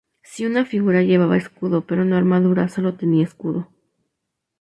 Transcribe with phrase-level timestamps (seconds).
[0.23, 3.69] Si una figura llevaba escudo pero no armadura, sólo tenía escudo.